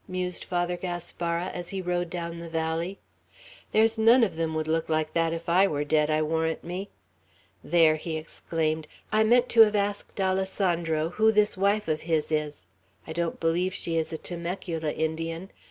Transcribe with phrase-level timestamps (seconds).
[0.07, 2.97] mused Father Gaspara, as he rode down the valley.
[3.71, 6.89] "There's none of them would look like that if I were dead, I warrant me!
[7.63, 12.65] There," he exclaimed, "I meant to have asked Alessandro who this wife of his is!
[13.05, 15.51] I don't believe she is a Temecula Indian.